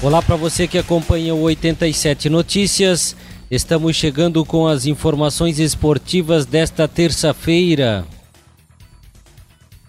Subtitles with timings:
[0.00, 3.16] Olá para você que acompanha o 87 Notícias.
[3.50, 8.06] Estamos chegando com as informações esportivas desta terça-feira.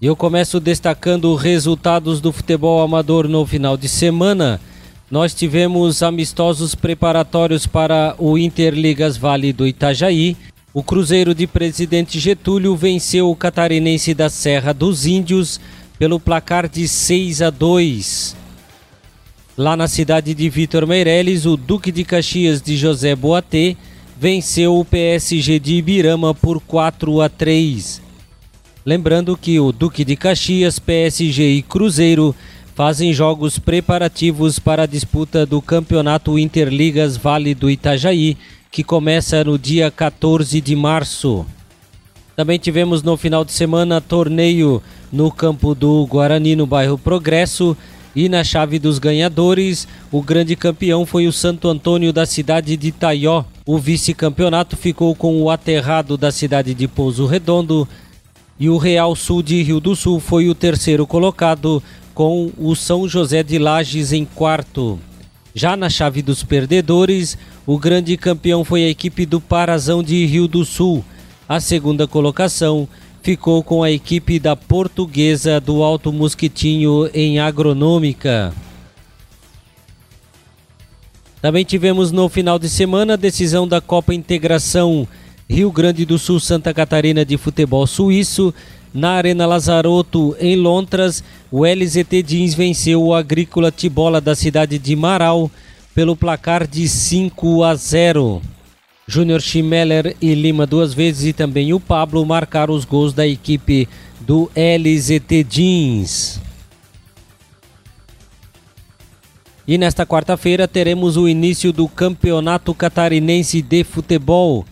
[0.00, 4.60] Eu começo destacando resultados do futebol amador no final de semana.
[5.10, 10.36] Nós tivemos amistosos preparatórios para o Interligas Vale do Itajaí.
[10.72, 15.58] O Cruzeiro de Presidente Getúlio venceu o Catarinense da Serra dos Índios
[15.98, 18.45] pelo placar de 6 a 2.
[19.58, 23.74] Lá na cidade de Vitor Meirelles, o Duque de Caxias de José Boatê
[24.20, 28.02] venceu o PSG de Ibirama por 4 a 3.
[28.84, 32.34] Lembrando que o Duque de Caxias, PSG e Cruzeiro
[32.74, 38.36] fazem jogos preparativos para a disputa do Campeonato Interligas Vale do Itajaí,
[38.70, 41.46] que começa no dia 14 de março.
[42.36, 47.74] Também tivemos no final de semana torneio no campo do Guarani, no bairro Progresso,
[48.16, 52.90] e na chave dos ganhadores, o grande campeão foi o Santo Antônio da cidade de
[52.90, 53.44] Taió.
[53.66, 57.86] O vice-campeonato ficou com o Aterrado da cidade de Pouso Redondo.
[58.58, 61.82] E o Real Sul de Rio do Sul foi o terceiro colocado,
[62.14, 64.98] com o São José de Lages em quarto.
[65.54, 70.48] Já na chave dos perdedores, o grande campeão foi a equipe do Parazão de Rio
[70.48, 71.04] do Sul.
[71.46, 72.88] A segunda colocação
[73.26, 78.54] ficou com a equipe da Portuguesa do Alto Mosquitinho em Agronômica.
[81.42, 85.08] Também tivemos no final de semana a decisão da Copa Integração
[85.50, 88.54] Rio Grande do Sul Santa Catarina de futebol suíço.
[88.94, 94.94] Na Arena Lazaroto, em Lontras, o LZT Jeans venceu o Agrícola Tibola da cidade de
[94.94, 95.50] Marau
[95.92, 98.40] pelo placar de 5 a 0.
[99.08, 103.88] Júnior Schmeller e Lima duas vezes e também o Pablo marcaram os gols da equipe
[104.20, 106.40] do LZT Jeans.
[109.68, 114.64] E nesta quarta-feira teremos o início do Campeonato Catarinense de Futebol.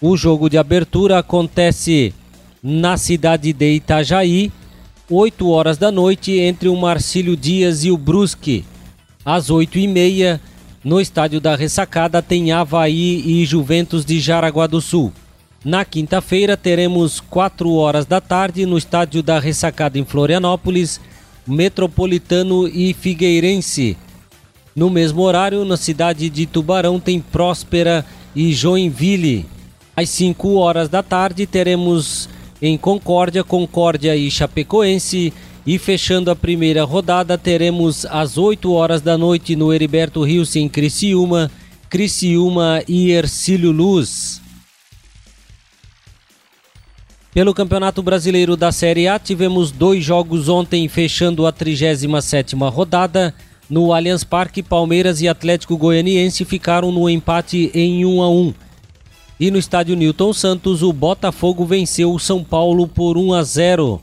[0.00, 2.14] O jogo de abertura acontece
[2.62, 4.50] na cidade de Itajaí,
[5.10, 8.64] 8 horas da noite, entre o Marcílio Dias e o Brusque.
[9.24, 10.40] Às 8 e meia,
[10.84, 15.12] no estádio da Ressacada tem Havaí e Juventus de Jaraguá do Sul.
[15.64, 21.00] Na quinta-feira teremos 4 horas da tarde no estádio da Ressacada em Florianópolis,
[21.46, 23.96] Metropolitano e Figueirense.
[24.74, 28.04] No mesmo horário, na cidade de Tubarão tem Próspera
[28.34, 29.46] e Joinville.
[29.96, 32.28] Às 5 horas da tarde teremos
[32.60, 35.32] em Concórdia, Concórdia e Chapecoense
[35.66, 40.68] e fechando a primeira rodada, teremos às 8 horas da noite no Heriberto Rios em
[40.68, 41.50] Criciúma,
[41.88, 44.40] Criciúma e Ercílio Luz.
[47.32, 53.34] Pelo Campeonato Brasileiro da Série A, tivemos dois jogos ontem, fechando a 37ª rodada.
[53.70, 58.54] No Allianz Parque, Palmeiras e Atlético Goianiense ficaram no empate em 1 a 1.
[59.40, 64.02] E no estádio Newton Santos, o Botafogo venceu o São Paulo por 1 a 0.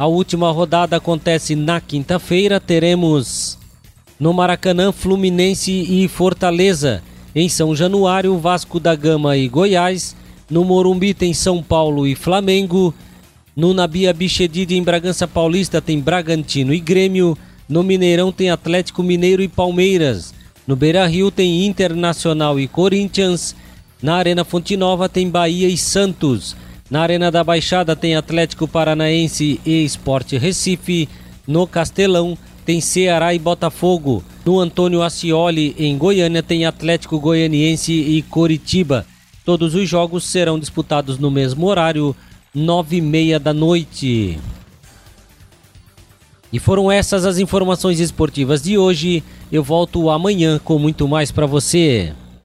[0.00, 2.58] A última rodada acontece na quinta-feira.
[2.58, 3.58] Teremos
[4.18, 7.02] no Maracanã Fluminense e Fortaleza.
[7.34, 10.16] Em São Januário, Vasco da Gama e Goiás.
[10.48, 12.94] No Morumbi tem São Paulo e Flamengo.
[13.54, 17.36] No Nabia Bichedid em Bragança Paulista tem Bragantino e Grêmio.
[17.68, 20.32] No Mineirão tem Atlético Mineiro e Palmeiras.
[20.66, 23.54] No Beira Rio tem Internacional e Corinthians.
[24.02, 26.56] Na Arena Fonte Nova tem Bahia e Santos.
[26.90, 31.08] Na Arena da Baixada tem Atlético Paranaense e Esporte Recife.
[31.46, 32.36] No Castelão
[32.66, 34.24] tem Ceará e Botafogo.
[34.44, 39.06] No Antônio Ascioli, em Goiânia, tem Atlético Goianiense e Coritiba.
[39.44, 42.14] Todos os jogos serão disputados no mesmo horário,
[42.52, 44.40] nove e meia da noite.
[46.52, 49.22] E foram essas as informações esportivas de hoje.
[49.52, 52.12] Eu volto amanhã com muito mais para você.